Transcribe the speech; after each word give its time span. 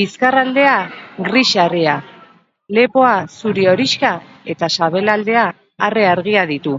Bizkarraldea 0.00 0.74
gris-arrea, 1.28 1.94
lepoa 2.78 3.14
zuri-horixka 3.40 4.10
eta 4.54 4.68
sabelaldea 4.82 5.42
arre 5.88 6.06
argia 6.12 6.46
ditu. 6.52 6.76